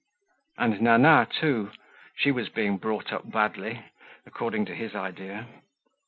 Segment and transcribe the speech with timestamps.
[0.57, 1.69] And Nana, too;
[2.15, 3.83] she was being brought up badly,
[4.25, 5.45] according to his idea.